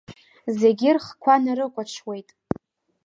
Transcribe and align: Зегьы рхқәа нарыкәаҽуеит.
Зегьы 0.59 0.89
рхқәа 0.95 1.35
нарыкәаҽуеит. 1.43 2.29